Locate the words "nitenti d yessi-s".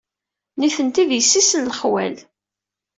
0.59-1.51